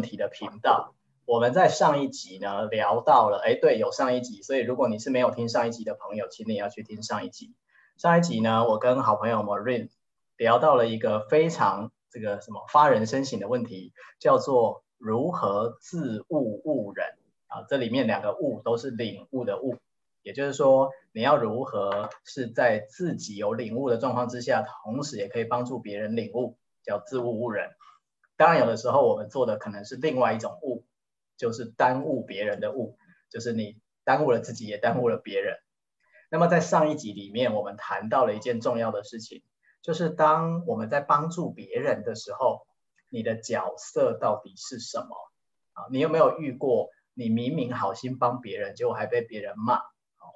[0.00, 0.94] 问题的频道。
[1.26, 7.54] 我们在上一集呢聊到了，哎，对，有上一集，所以如果你是没有听上一集的朋友，请你要去听上一集。
[7.98, 9.90] 上一集呢，我跟好朋友 Marine
[10.38, 17.06] 聊到了一个非常这个什么发人深省的问题，叫做如何自悟悟人
[17.48, 17.66] 啊。
[17.68, 19.76] 这里面两个悟都是领悟的悟，
[20.22, 27.68] 也就是说，你要如何是在自己有领悟的状况之下，同时也可以帮助别人领悟，叫自悟悟人。
[28.40, 30.86] 当然，有的时候我们做的可能是另外一种悟。
[31.36, 32.98] 就是耽误别人的误，
[33.30, 35.56] 就是你耽误了自己，也耽误了别人。
[36.30, 39.42] 那么在上一集里面，我们谈到了一件重要的事情，
[39.80, 42.66] 就是当我们在帮助别人的时候，
[43.08, 45.16] 你的角色到底是什么？
[45.72, 49.80] 啊，你有没有遇过，你明明好心帮别人，结果还被别人骂？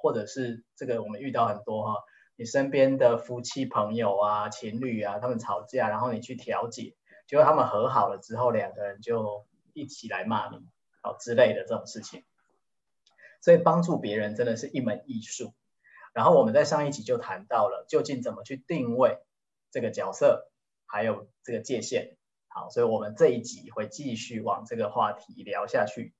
[0.01, 2.03] 或者是这个我们遇到很多哈，
[2.35, 6.95] 你身边的夫妻朋友啊、情侣啊，他们吵架，然后你去调解，
[7.27, 10.65] 结果他们和好了之后，两个人就一起来骂你。
[11.01, 12.23] 好之类的这种事情，
[13.39, 15.53] 所以帮助别人真的是一门艺术。
[16.15, 19.19] 然后我们在上一集就谈到了，究竟怎么去定位
[19.69, 20.49] 这个角色，
[20.87, 22.17] 还有这个界限。
[22.47, 26.15] 好，所以我们这一集会继续往这个话题聊下去。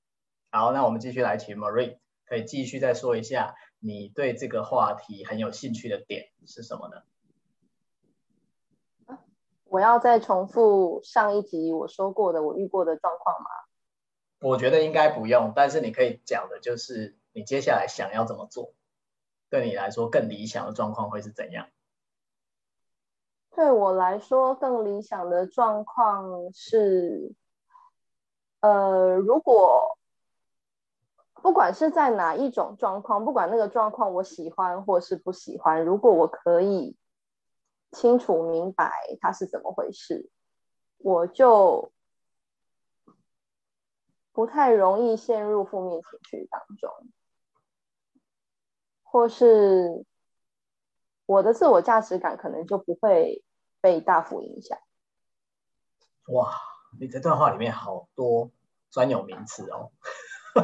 [0.52, 7.02] 好，那我们继续来请 Marie，可以继续再说一下你对这个话题很有兴趣的点是什么呢？
[9.76, 13.46] 我要再重复上一集我说过的，我遇过的状况吗？
[14.40, 18.72] 我觉得应该不用，但是你可以讲的就是你接下来想要怎么做，
[19.50, 21.66] 对你来说更理想的状况会是怎样？
[23.54, 27.34] 对我来说更理想的状况是，
[28.60, 29.98] 呃，如果
[31.34, 36.96] 不管是在哪一种状况，不管那个状况我喜欢或是不喜欢，如果我可以
[37.96, 40.30] 清楚明白它是怎么回事，
[40.98, 41.92] 我就。
[44.32, 46.90] 不太容易陷入负面情绪当中，
[49.02, 50.04] 或是
[51.24, 53.42] 我的自我价值感可能就不会
[53.80, 54.76] 被大幅影响。
[56.26, 56.52] 哇，
[57.00, 58.50] 你这段话里面好多
[58.90, 59.90] 专有名词哦，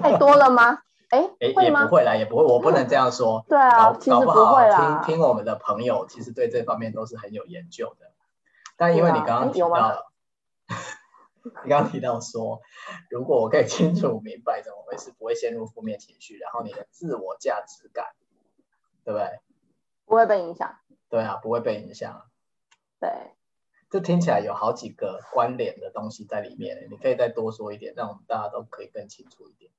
[0.02, 0.82] 太多了吗？
[1.12, 3.44] 哎，也也不会啦，也不会，我不能这样说。
[3.46, 5.02] 对啊，其实不会啦。
[5.04, 8.10] 听听我们的朋友，其实对这方面都是很有研究的。
[8.76, 10.08] 但因为你刚刚提到了。
[11.64, 12.60] 你刚刚提到说，
[13.10, 18.06] 如果我可以清楚明白怎么回事，不会陷入负面情绪，然后你的自我价值感，
[19.04, 19.40] 对不对？
[20.06, 20.78] 不会被影响。
[21.10, 22.22] 对啊，不会被影响。
[23.00, 23.10] 对，
[23.90, 29.72] 这听起来有好几个关联的东西在里面，你可以再多说一点，让我们大家都可以更清楚一点。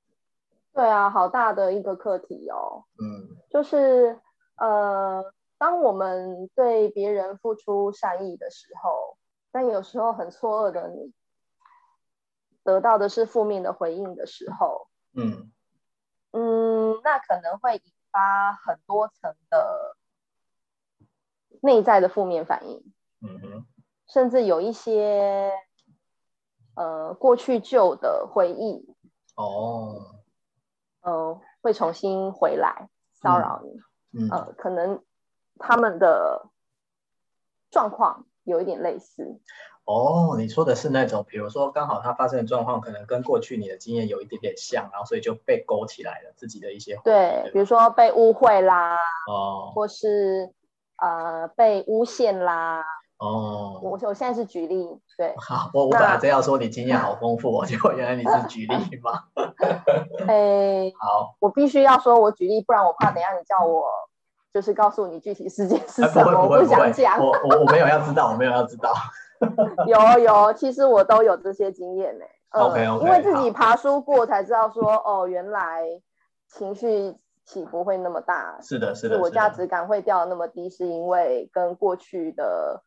[0.74, 2.84] 对啊，好大的一个课题哦。
[3.00, 4.20] 嗯，就是
[4.56, 9.16] 呃，当我们对别人付出善意的时候，
[9.50, 11.12] 但有时候很错愕的你。
[12.64, 15.52] 得到的是负面的回应的时候，嗯
[16.32, 19.94] 嗯，那可能会引发很多层的
[21.60, 22.82] 内在的负面反应，
[23.20, 23.66] 嗯哼，
[24.08, 25.52] 甚至有一些
[26.74, 28.96] 呃过去旧的回忆，
[29.36, 30.13] 哦，
[31.04, 35.02] 呃，会重新回来骚扰你，嗯，呃，可能
[35.58, 36.46] 他们的
[37.70, 39.38] 状况有一点类似。
[39.84, 46.98] 哦，你说的是那种，比如说刚好他发生的状况，可能跟过去你的经验有一点点像，然后所以就被勾起来了自己的一些。
[47.04, 48.96] 对，对比如说被误会啦，
[49.28, 50.50] 哦，或是
[50.96, 52.82] 呃被诬陷啦。
[53.18, 55.34] 哦，我我现在是举例，对。
[55.38, 59.24] 好，我我本来真要说你经验好丰富哦，结果原来你是举例 吗？
[60.28, 63.86] 哎，好，我必须要说我举例，不然我怕等一下你叫我
[64.52, 67.18] 就是告诉你具体事件是什么，我不想讲。
[67.18, 68.92] 我我我没有要知道，我没有要知道。
[69.86, 72.24] 有有，其实我都有这些经验呢。
[72.50, 75.82] 嗯、OK OK，因为自己爬书过才知道说，哦，原来
[76.48, 77.14] 情绪
[77.44, 78.56] 起伏会那么大。
[78.62, 79.16] 是的，是的。
[79.16, 82.80] 自我价值感会掉那么低，是因为跟过去的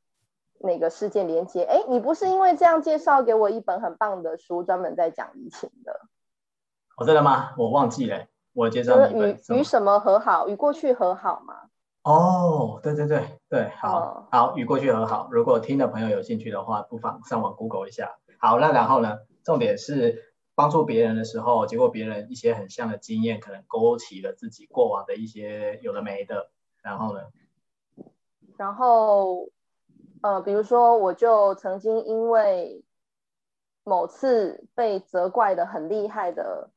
[0.59, 1.63] 那个事件连接。
[1.63, 5.91] 哎，你不是因为这样介绍给我一本很棒的书，专门在讲疫情的？
[6.97, 7.53] 哦，真的吗？
[7.57, 10.47] 我忘记了，我介绍你与与什么和好？
[10.47, 11.55] 与过去和好吗？
[12.03, 15.27] 哦，对对对对，好、哦、好，与过去和好。
[15.31, 18.17] 如果听的朋友有兴趣的话，不妨上网 Google 一下。
[18.39, 19.19] 好，那然后呢？
[19.43, 26.49] 重点是帮助别人的时候，结果别人一些很像的经验，可能勾起了自己过往的一些有的没的。
[26.81, 27.21] 然后呢？
[28.57, 29.47] 然后，
[30.27, 32.83] 呃，比如说，我就曾经因为
[33.85, 36.69] 某次被责怪的很厉害的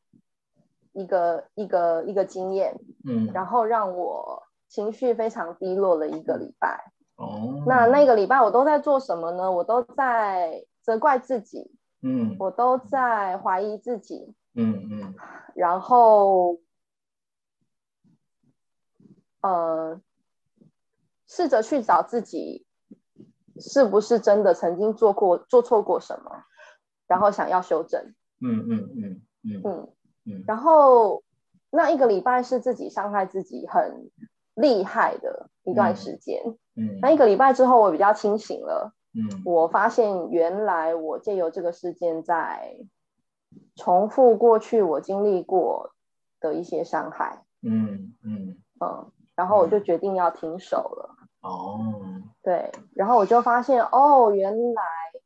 [0.93, 4.43] 一个一个一个经验，嗯，然后让我。
[4.70, 6.93] 情绪非常低落了一个礼拜。
[7.17, 9.50] 哦，那那个礼拜我都在做什么呢？
[9.50, 11.73] 我都在责怪自己，
[12.03, 15.14] 嗯，我都在怀疑自己，嗯嗯，
[15.56, 16.61] 然后，
[19.41, 20.00] 呃，
[21.26, 22.64] 试着去找自己
[23.61, 26.45] 是不是真的曾经做过做错过什么，
[27.07, 28.03] 然后想要修正，
[28.41, 29.89] 嗯嗯嗯嗯嗯
[30.27, 31.23] 嗯，然后
[31.71, 34.11] 那一个礼拜是自己伤害自己很
[34.55, 36.43] 厉害的一段时间，
[36.77, 38.93] 嗯，那一个礼拜之后我比较清醒了。
[39.12, 42.77] 嗯，我发现原来我借由这个事件在
[43.75, 45.91] 重复过去我经历过
[46.39, 47.45] 的一些伤害。
[47.63, 51.17] 嗯嗯嗯，然后我就决定要停手了。
[51.41, 52.19] 哦，
[52.50, 54.82] 对，然后我就发现哦，原来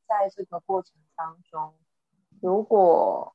[0.07, 1.73] 在这个过程当中，
[2.43, 3.35] 如果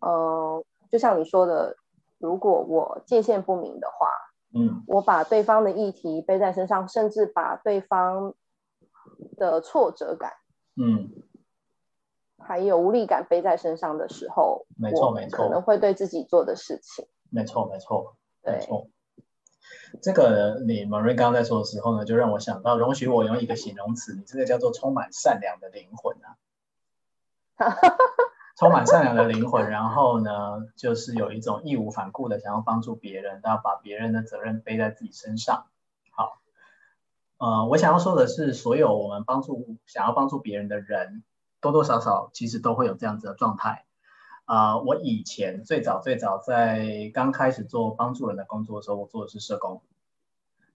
[0.00, 1.76] 呃，就像你说的，
[2.18, 4.08] 如果我界限不明的话，
[4.54, 8.34] 嗯，我把对方的议题背在身上，甚至把对方。
[9.36, 10.32] 的挫折感，
[10.76, 11.08] 嗯，
[12.38, 18.88] 还有无力感背在身上的时候，没错没错，可能会对自己做的事情，没错没错，对没错。
[20.02, 26.36] 这个你 Marine 刚刚在说的时候呢，就让我想到，容许我用一个形容词，你这个叫做充满善良的灵魂啊，
[28.56, 35.66] 充满善良的灵魂，然后呢，就是有一种义无反顾的想要帮助别人，然后把别人的责任背在自己身上。
[36.10, 36.38] 好
[37.38, 41.24] 呃，我想要说的是，所有我们帮助想要帮助别人的人，
[41.60, 43.85] 多多少少其实都会有这样子的状态。
[44.46, 49.82] 啊、呃，我以前最早最早在刚开始做帮助人的工作的时候，我做的是社工。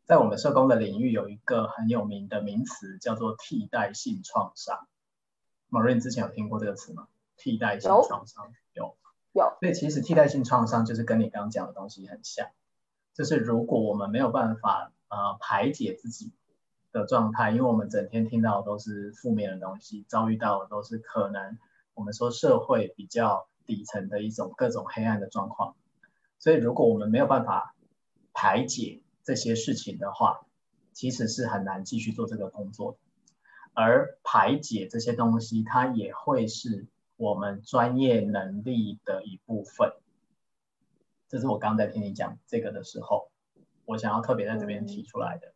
[0.06, 4.88] 在我们社工的领域，有一个很有名的名词叫做替代性创伤。
[5.72, 7.08] Marine 之前有听过这个词吗？
[7.36, 8.96] 替代性创伤有
[9.34, 9.54] 有。
[9.60, 12.48] 所以其实替代性创伤就是跟你刚刚讲的东西很像，
[13.14, 16.32] 就是如果我们没有办法呃排解自己。
[16.94, 21.58] 的状态，因为我们整天听到的都是负面的东西，遭遇到的都是可能
[21.94, 25.76] 我们说社会比较底层的一种各种黑暗的状况，
[26.40, 27.76] 所以如果我们没有办法
[28.34, 30.46] 排解这些事情的话，
[30.94, 32.98] 其实是很难继续做这个工作的。
[33.74, 39.94] 而排解这些东西，它也会是我们专业能力的一部分。
[41.30, 43.32] 这是我刚刚在听你讲这个的时候，
[43.86, 45.54] 我想要特别在这边提出来的。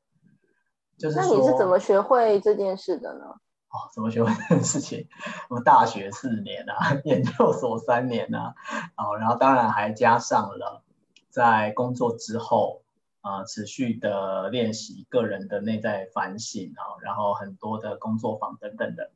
[0.97, 3.35] 就是、那你是怎么学会这件事的呢？
[3.75, 5.09] 哦，怎么学会这件事情？
[5.49, 8.55] 我大学四年啊，研究所三年啊，
[8.95, 10.81] 哦，然后当然还加上了
[11.29, 12.83] 在工作之后
[13.19, 19.11] 啊、持续的练习个人的内在反省啊，然后很多的工作坊等等的。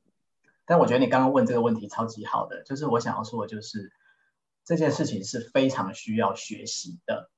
[0.66, 3.94] 但我觉得你刚刚问这个问题超级好的，就是我想要说的就是
[4.66, 7.30] 这件事情是非常需要学习的，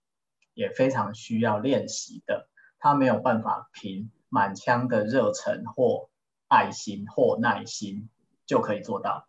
[0.55, 4.09] 也非常需要练习的，他没有办法凭。
[4.33, 6.09] 满腔的热忱或
[6.51, 8.09] 爱心或耐心
[8.45, 9.25] 就可以做到，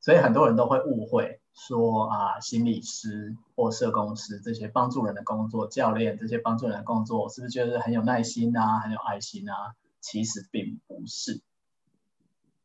[0.00, 9.74] 所以很多人都会误会说啊，心理师或社工师这些帮助人的工作，教练这些帮助人的工作，是不是觉得很有耐心啊，很有爱心啊？
[10.00, 11.42] 其实并不是，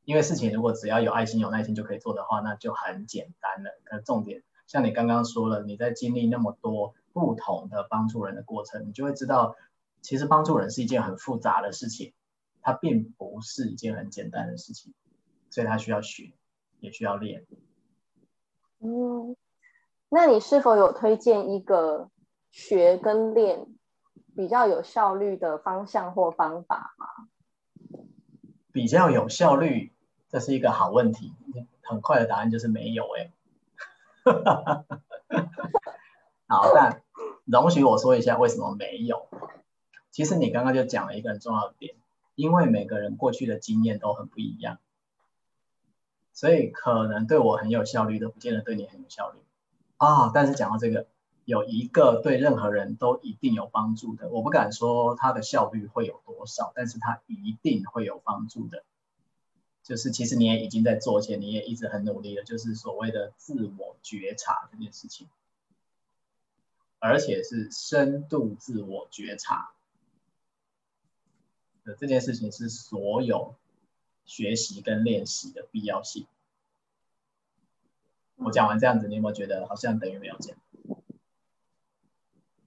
[0.06, 3.72] 因为事情如果只要有爱心、有耐心就可以做的话，那就很简单了。
[3.84, 9.58] 可重点，像你刚刚说了，你在经历那么多不同的帮助人的过程，你就会知道。
[10.00, 12.14] 其实帮助人是一件很复杂的事情，
[12.68, 14.94] 它并不是一件很简单的事情，
[15.50, 16.34] 所以它需要学，
[16.82, 17.46] 也需要练。
[18.80, 19.38] 嗯，
[20.10, 22.10] 那你是否有推荐一个
[22.52, 23.68] 学跟练
[24.36, 27.08] 比较有效率的方向或方法吗？
[28.74, 29.94] 比较有效率，
[30.28, 31.34] 这是一个好问题。
[31.84, 33.32] 很快的答案就是没有哎。
[36.48, 37.02] 好，但
[37.46, 39.30] 容许我说一下为什么没有。
[40.12, 41.96] 其实你刚刚就讲了一个很重要的点，
[42.38, 44.78] 因为每个人过去的经验都很不一样，
[46.34, 49.40] 所以可能对我很有效率的，不见得对你很有效率
[49.98, 50.30] 啊。
[50.32, 51.08] 但是讲到这个，
[51.46, 58.84] 有一个对任何人都一定有帮助的，我不敢说它的效率会有多少，但是它一定会有帮助的，
[59.82, 65.28] 就是其实你也已经在做，且你也一直很努力了，就是所谓的自我觉察这件事情，
[67.00, 69.72] 而且是深度自我觉察。
[71.96, 73.56] 这件事情是所有
[74.26, 76.28] 学习跟练习的必要性。
[78.36, 80.58] 我讲完这样子，你有没有觉得好像等于没有讲？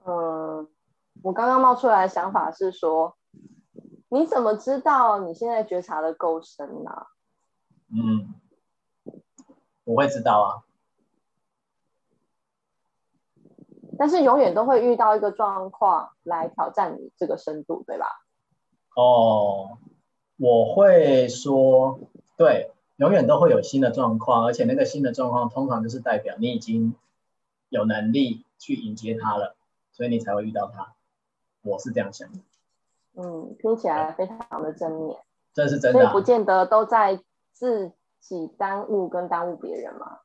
[0.05, 0.69] 嗯，
[1.23, 3.17] 我刚刚冒出来的想法是说，
[4.09, 7.07] 你怎么知道你现在觉察的够深呢？
[7.89, 8.35] 嗯，
[9.85, 10.49] 我会知道啊。
[13.99, 18.07] 但是永远都会遇到一个状况来挑战你这个深度，对吧？
[19.01, 19.79] 哦，
[20.37, 22.01] 我会说，
[22.37, 26.95] 对，永远都会有新的状况，而且那个新的状况通常就是代表你已经
[27.71, 29.57] 有能力去迎接它了，
[29.93, 30.93] 所以你才会遇到它。
[31.63, 32.39] 我是这样想的。
[33.17, 35.19] 嗯，听起来非常的正面。
[35.55, 36.03] 这是真的、啊。
[36.03, 37.21] 所以不见得都在
[37.53, 40.19] 自己耽误跟耽误别人嘛。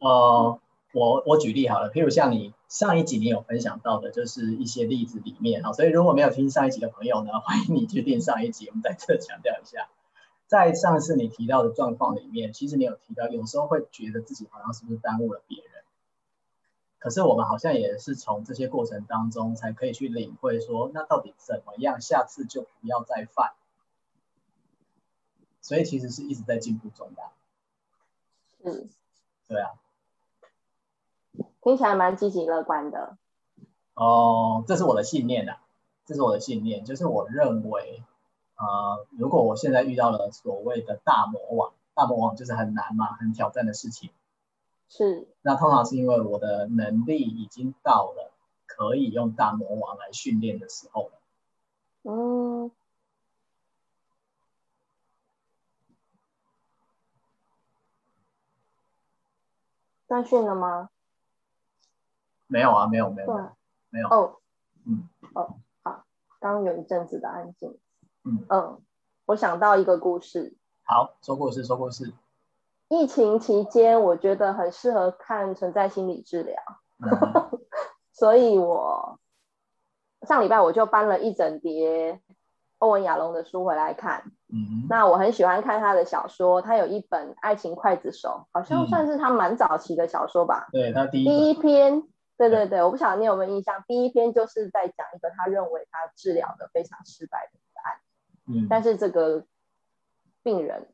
[0.00, 0.58] 呃，
[0.92, 8.68] 我我举例好了，譬如像你上一集你有分享到的，就是一些例子里面啊，所以如果没有听上一集的朋友呢，欢迎你去听上一集。
[8.68, 9.88] 我们在这强调一下，
[10.46, 15.82] 在上次你提到的状况里面，其实你有提到，有时候会觉得自己好像是不是耽误了别人。
[16.98, 23.54] 可是我们好像也是从这些过程当中才可以去领会说，那到底怎么样，下次就不要再犯。
[25.62, 27.22] 所以其实是一直在进步中的。
[28.64, 28.88] 嗯，
[29.48, 29.70] 对啊，
[31.62, 33.16] 听起来蛮积极乐观的。
[33.94, 35.60] 哦，这是我的信念啊，
[36.04, 38.02] 这是我的信念，就是我认为，
[38.56, 44.10] 呃，如果我现在遇到了所谓的大魔王，大魔王就是很难嘛，很挑战的事情。
[44.88, 48.32] 是，那通常是因为我的能力已经到了
[48.66, 51.12] 可以用大魔王来训练的时候了。
[52.02, 52.70] 嗯。
[60.08, 60.90] 断讯了吗？
[62.52, 63.42] 没有啊，没有，没有，对
[63.88, 64.08] 没有。
[64.08, 64.36] 哦，
[64.86, 66.04] 嗯，哦，好，
[66.38, 67.78] 刚刚有一阵子的安静。
[68.24, 68.78] 嗯嗯，
[69.24, 70.54] 我想到一个故事。
[70.84, 72.12] 好，说故事，说故事。
[72.88, 76.56] 疫情期间，我觉得很适合看存在心理治疗，
[77.00, 77.58] 嗯、
[78.12, 79.18] 所以我
[80.26, 82.20] 上礼拜我就搬了一整叠
[82.78, 84.24] 欧文亚龙的书回来看。
[84.52, 90.68] 嗯，那我很喜欢看他的小说，他有一本《爱情刽子手》，好像算是他蛮早期的小说吧。
[90.68, 92.02] 嗯、对，他第一第一篇，
[92.48, 97.96] 对对对，我不晓得你有没有印象，第一篇就是在讲一个他认为他治疗的非常失败的一个案。
[98.46, 99.44] 嗯，但是这个
[100.42, 100.88] 病人。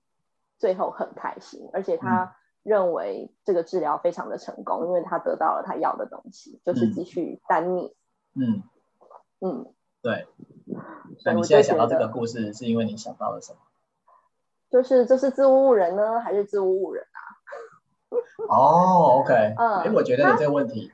[0.61, 7.95] 最后很开心，而且他认为这个治疗非常的成功，嗯、因为他得到了他要的东西，就是继续单逆。
[8.35, 8.65] 嗯
[9.39, 10.27] 嗯，对。
[11.25, 13.59] 那你现在想到这个故事，是因为你想到了什么？
[14.69, 17.21] 就是这是自污物人呢，还是自污物人啊？
[18.51, 19.55] 哦，OK。
[19.57, 20.91] 嗯，哎，我觉得你这个问题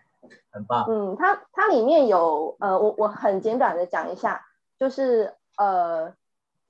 [0.54, 0.87] 很棒。
[0.88, 4.40] 嗯，它它里面有呃，我我很简短的讲一下，
[4.78, 6.14] 就是呃。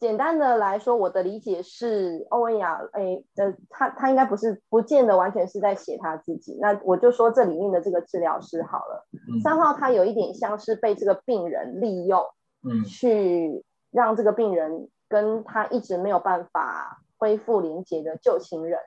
[0.00, 6.58] 简单的来说，我的理解是欧文亚，诶，呃，他他应该不是，不见得完全是在写他自己。
[6.60, 12.20] 那我就说这里面的这个治疗师好了，嗯、三号他有一点像是被这个病人利用，
[12.68, 18.78] 嗯，去让这个病人跟他一直没有办法恢复连接的旧情人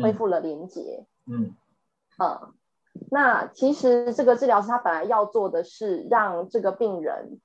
[0.00, 1.52] 恢复了连接，嗯，
[2.18, 2.52] 嗯，
[3.10, 7.40] 那其实这个治疗师他本来要做的是让这个病人，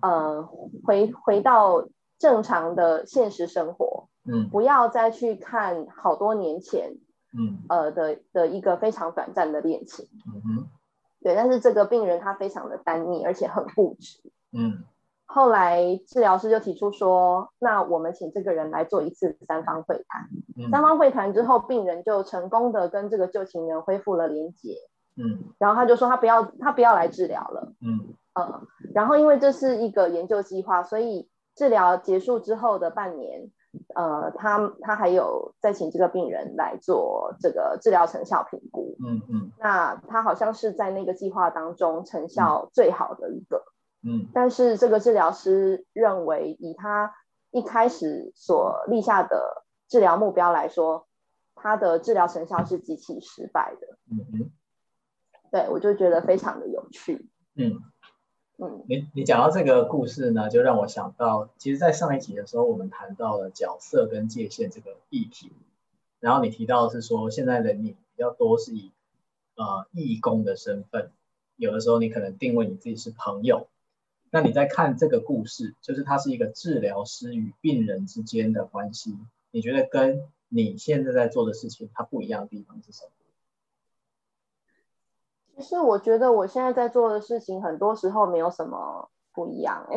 [0.00, 0.42] 呃，
[0.84, 1.86] 回回到。
[2.18, 6.96] 正常的现实生活，嗯，不要再去看好多年前，
[7.38, 10.66] 嗯，呃的的一个非常短暂的恋情，嗯哼，
[11.20, 14.18] 对，但是这个病人他非常的单逆，而且很固执，
[14.50, 14.82] 嗯，
[15.26, 24.76] 后来治疗师就提出说，那我们请这个人来做一次三方会谈，嗯，三方会谈之后，病人就成功的跟这个旧情人恢复了连接，
[25.16, 28.62] 嗯，然后他就说他不要他不要来治疗了，嗯，呃，
[28.94, 31.28] 然后因为这是一个研究计划，所以。
[31.56, 33.50] 治疗结束之后的半年，
[33.94, 38.94] 呃，他他还有再请这个病人来做这个治疗成效评估。
[39.02, 39.40] 嗯嗯。
[39.44, 43.64] 嗯，那他好像是在那个计划当中成效最好的一个。
[44.06, 44.28] 嗯。
[44.32, 47.14] 但是这个治疗师认为，以他
[47.50, 51.06] 一开始所立下的治疗目标来说，
[51.54, 53.98] 他的治疗成效是极其失败的。
[54.10, 54.50] 嗯嗯。
[55.50, 57.28] 对，我就觉得非常的有趣。
[57.54, 57.82] 嗯。
[58.58, 65.52] 嗯，你你讲到这个故事呢，就让我想到，其实，在上一集的时候，我们谈到了角色跟界限这个议题。
[66.20, 68.92] 然后你提到的是说，现在的你比较多是以
[69.56, 71.10] 呃义工的身份，
[71.56, 73.68] 有的时候你可能定位你自己是朋友。
[74.30, 79.16] 那你在看这个故事，就是它是一个治疗师与病人之间的关系，
[79.50, 83.10] 你觉得跟你现在在做的事情它不一样的地方是什么？
[85.56, 89.96] 其实我觉得我现在在做的事情，很多时候没有什么不一样哎。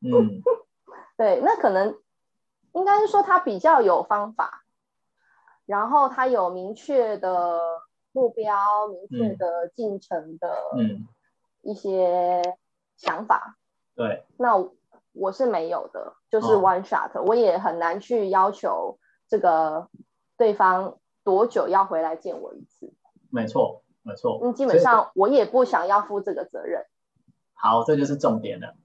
[0.00, 0.42] 嗯，
[1.16, 1.96] 对，那可能
[2.72, 4.64] 应该是说他比较有方法，
[5.64, 7.60] 然后他有明确的
[8.10, 10.56] 目标、明确的进程的
[11.62, 12.42] 一些
[12.96, 13.56] 想法。
[13.96, 14.52] 嗯、对，那
[15.12, 18.98] 我是没有的，就是 one shot，、哦、我也很难去要求
[19.28, 19.88] 这个
[20.36, 22.92] 对方多久要回来见我一次。
[23.30, 23.82] 没错。
[24.08, 26.86] 没错，嗯，基本上我也不想要负这个责任。
[27.54, 28.76] 好，这就是重点了，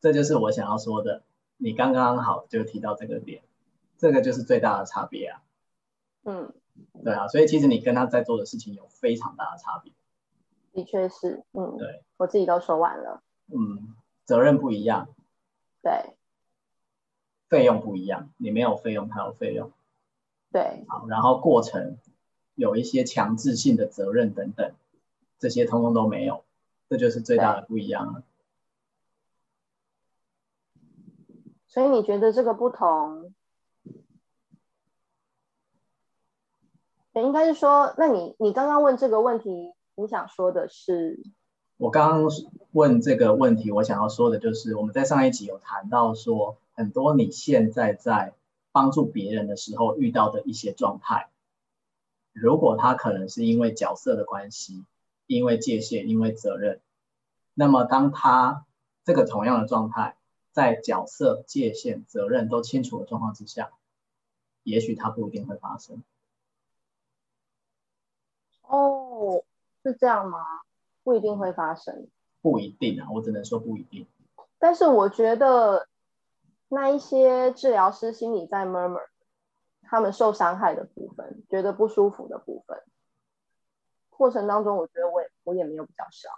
[0.00, 1.22] 这就是我想要说的。
[1.58, 3.42] 你刚刚好就提到这个点，
[3.98, 5.42] 这个就是最大的差别啊。
[6.24, 6.54] 嗯，
[7.04, 9.92] 对啊，所以其实你跟他在做的事情有非常大的差别。
[10.72, 13.22] 的确是，嗯，对，我自己都说完了。
[13.48, 13.94] 嗯，
[14.28, 15.08] 责任不一样。
[15.80, 16.14] 对。
[17.48, 19.72] 费用不一样，你没有费用，他有费用。
[20.52, 20.84] 对。
[20.86, 21.96] 好，然后过程
[22.54, 24.74] 有一些强制性的责任等等，
[25.38, 26.44] 这些通通都没有，
[26.90, 28.22] 这就是最大的不一样了。
[31.66, 33.32] 所以你觉得这个不同？
[37.14, 41.18] 应该是说，那你你刚刚问这个问题，你想说的是？
[41.78, 42.28] 我刚刚
[42.72, 48.34] 问这个问题，我想要说的就是，我们在上一集有谈到说，很多你现在在
[48.72, 51.30] 帮助别人的时候遇到的一些状态，
[52.32, 54.84] 如果他可能是因为角色的关系，
[55.28, 56.80] 因为界限，因为责任，
[57.54, 58.66] 那么当他
[59.04, 60.16] 这个同样的状态，
[60.50, 63.70] 在角色、界限、责任都清楚的状况之下，
[64.64, 66.02] 也许他不一定会发生。
[68.62, 69.44] 哦，
[69.84, 70.40] 是这样吗？
[71.08, 72.06] 不一定会发生。
[72.42, 74.06] 不一定啊，我只能说不一定。
[74.58, 75.88] 但是我觉得
[76.68, 79.06] 那一些治疗师心里在 murmur，
[79.80, 82.82] 他们受伤害的部分，觉得不舒服的部分，
[84.10, 86.28] 过程当中，我觉得我也我也没有比较少。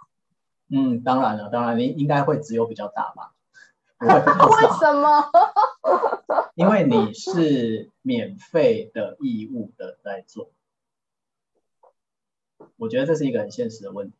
[0.69, 3.33] 嗯，当然了，当然你应该会只有比较大吧？
[3.99, 4.07] 为
[4.79, 5.29] 什么？
[6.55, 10.49] 因为你是免费的义务的在做。
[12.77, 14.17] 我觉得这是一个很现实的问题，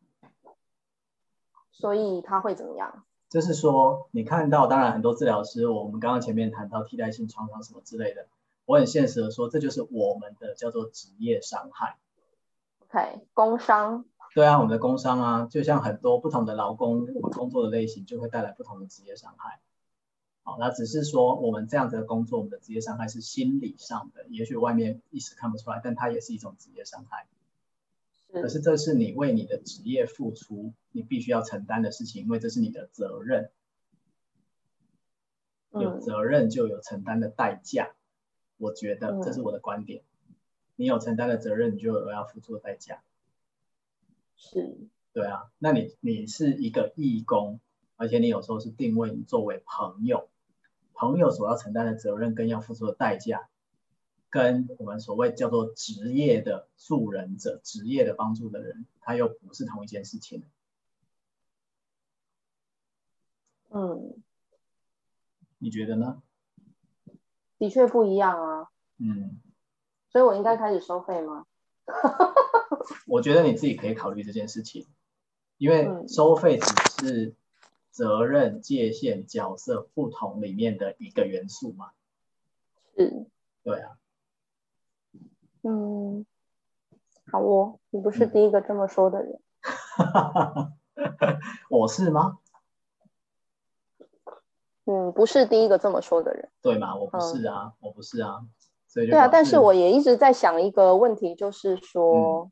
[1.71, 3.03] 所以他会怎么样？
[3.29, 8.27] 就是说，你看到，当然很多治疗师，我们刚刚前面谈到替代性创伤什么之类的，
[8.65, 11.97] 我很现实的说，这就是我们的叫做职业伤害。
[12.89, 14.03] OK，工伤。
[14.35, 19.59] 对啊，我们的工伤啊，就像很多不同的劳工，我们工作的类型就会带来不同的职业伤害。
[20.43, 27.27] 好，那只是说我们这样子的工作，我们的职业伤害是心理上的，也许外面一时看不出来，但它也是一种职业伤害。
[28.31, 33.51] 可是这是你为你的职业付出，你必须要承担的事情，因为这是你的责任。
[35.73, 37.95] 有责任就有承担的代价，
[38.57, 40.03] 我觉得这是我的观点。
[40.75, 43.01] 你有承担的责任，你就有要付出的代价。
[44.35, 44.77] 是，
[45.13, 45.49] 对啊。
[45.59, 47.61] 那你你是一个义工，
[47.95, 50.29] 而且你有时候是定位你作为朋友，
[50.93, 53.47] 朋友所要承担的责任跟要付出的代价。
[54.31, 60.43] 跟我们所谓叫做职业的助人者、职业的帮助的人，他又不是同一件事情。
[63.69, 64.15] 嗯，
[65.59, 66.23] 你觉得呢？
[67.57, 68.71] 的确不一样啊。
[68.97, 69.39] 嗯，
[70.09, 71.45] 所以我应该开始收费吗？
[73.07, 74.87] 我觉得你自己可以考虑这件事情，
[75.57, 77.35] 因为收费只是
[77.89, 81.91] 责任、界限、角色不同里面的一个元素嘛。
[82.95, 83.25] 是。
[83.63, 83.97] 对啊。
[85.63, 86.25] 嗯，
[87.31, 89.39] 好哦，你不是第一个这么说的人。
[91.69, 92.39] 我是吗？
[94.85, 96.49] 嗯，不是第一个这么说的人。
[96.61, 96.95] 对吗？
[96.95, 98.41] 我不是啊，嗯、我不是啊，
[98.87, 99.27] 所以对啊。
[99.27, 102.51] 但是我也一直在想一个问题，就是说，嗯、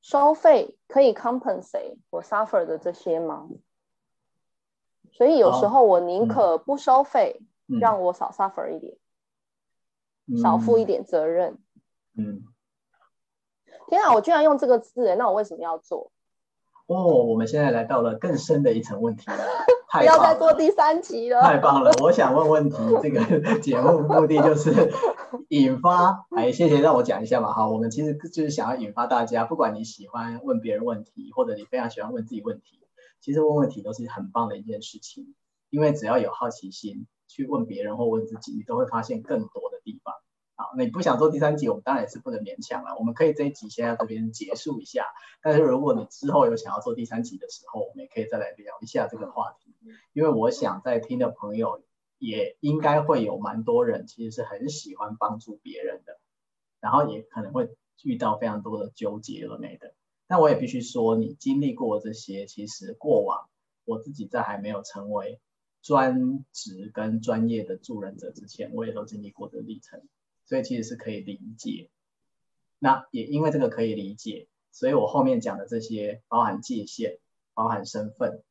[0.00, 3.48] 收费可以 compensate 我 suffer 的这些吗？
[5.12, 8.96] 所以有时候我宁可不收费，嗯、让我少 suffer 一点，
[10.26, 11.58] 嗯、少负一点责任。
[12.16, 12.42] 嗯，
[13.88, 16.10] 天啊，我居然用这个字，那我为什么要做？
[16.86, 19.38] 哦，我们现在来到了更深的一层问题了，
[19.98, 21.40] 不要再做第三集了。
[21.40, 23.20] 太棒了，我想问问题，这个
[23.60, 24.92] 节目目的就是
[25.48, 32.81] 引发，哎，谢谢让我讲一下嘛，哈，我们其实就是想要引发大家，不管你喜欢问别人问题，或者你非常喜欢问自己问题。
[33.22, 35.34] 其实问问题都是很棒的一件事情，
[35.70, 40.12] 因为只要有好奇心去问别人或问自己，你都会发现更多的地方。
[40.54, 42.96] 好，你不想做第三集，我们当然也是不能勉强了。
[42.98, 45.06] 我们可以这一集先在这边结束一下，
[45.40, 49.74] 但是如果你之后有想要做第三集的时候，我们也可以再来聊一下这个话题。
[50.12, 51.82] 因为我想在听的朋友
[52.18, 56.18] 也应该会有蛮多人其实是很喜欢帮助别人的，
[56.80, 57.70] 然后也可能会
[58.02, 59.94] 遇到非常多的纠结了没的。
[60.32, 63.50] 那我也必须说，你经历过这些，其实过往
[63.84, 65.38] 我自己在还没有成为
[65.82, 70.02] 专职跟专业的助人者之前，我也都经历过的历程，
[70.46, 71.90] 所以其实是可以理解。
[72.78, 77.18] 那也因为这个可以理解，所以我后面讲的这些，包含界限、
[77.52, 78.42] 包含身份、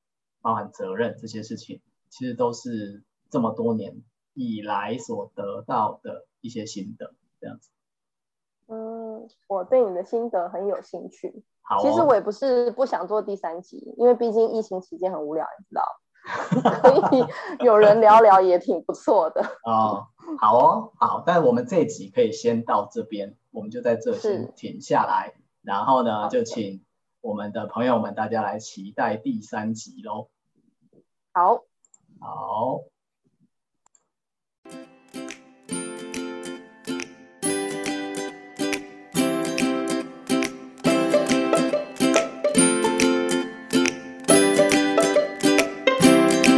[0.42, 4.04] 包含责任这些事情，其实都是这么多年
[4.36, 7.72] 以来所得到的一些心得，这样子。
[9.32, 11.44] 嗯，我对你的心得很有兴趣。
[11.62, 15.84] 好哦，其实我也不是不想做第三集，因为毕竟疫情期间很无聊，你知道。
[16.52, 19.42] 所以有人聊聊也挺不错的。
[19.66, 20.06] 哦，
[20.40, 26.86] 好哦，好，但我们这一集可以先到这边，我们就在这先停下来，然后呢，就请
[27.22, 30.30] 我们的朋友们大家来期待第三集喽。
[31.34, 31.64] 好，
[32.20, 32.91] 好。